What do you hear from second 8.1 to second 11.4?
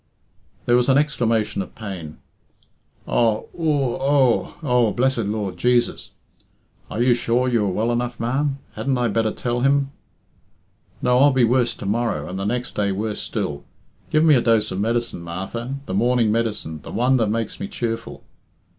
ma'am? Hadn't I better tell him" "No, I'll